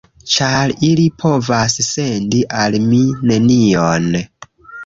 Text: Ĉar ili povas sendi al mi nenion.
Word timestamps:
Ĉar 0.35 0.71
ili 0.87 1.03
povas 1.23 1.75
sendi 1.89 2.41
al 2.63 2.79
mi 2.87 3.05
nenion. 3.33 4.13